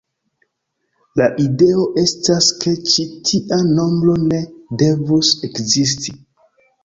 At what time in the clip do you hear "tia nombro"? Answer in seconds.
3.31-4.15